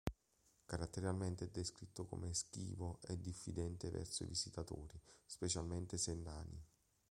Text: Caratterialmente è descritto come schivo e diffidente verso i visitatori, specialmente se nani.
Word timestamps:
Caratterialmente 0.65 1.45
è 1.45 1.49
descritto 1.49 2.05
come 2.05 2.33
schivo 2.33 2.97
e 3.03 3.19
diffidente 3.19 3.91
verso 3.91 4.23
i 4.23 4.27
visitatori, 4.27 4.99
specialmente 5.27 5.99
se 5.99 6.15
nani. 6.15 6.65